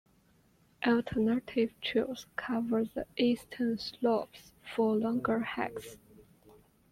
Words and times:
Alternative 0.83 1.79
trails 1.79 2.25
cover 2.35 2.85
the 2.85 3.05
eastern 3.17 3.77
slopes 3.77 4.51
for 4.75 4.95
longer 4.95 5.41
hikes. 5.41 5.97